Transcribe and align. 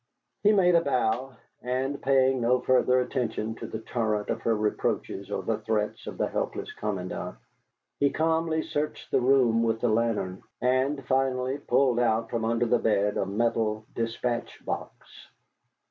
He 0.41 0.51
made 0.51 0.73
a 0.73 0.81
bow, 0.81 1.33
and 1.61 2.01
paying 2.01 2.41
no 2.41 2.59
further 2.59 3.01
attention 3.01 3.53
to 3.57 3.67
the 3.67 3.81
torrent 3.81 4.29
of 4.31 4.41
her 4.41 4.55
reproaches 4.57 5.29
or 5.29 5.43
the 5.43 5.59
threats 5.59 6.07
of 6.07 6.17
the 6.17 6.25
helpless 6.27 6.73
commandant, 6.73 7.35
he 7.99 8.09
calmly 8.09 8.63
searched 8.63 9.11
the 9.11 9.21
room 9.21 9.61
with 9.61 9.79
the 9.79 9.89
lantern, 9.89 10.41
and 10.59 11.05
finally 11.05 11.59
pulled 11.59 11.99
out 11.99 12.31
from 12.31 12.45
under 12.45 12.65
the 12.65 12.79
bed 12.79 13.15
a 13.15 13.27
metal 13.27 13.85
despatch 13.93 14.65
box. 14.65 15.07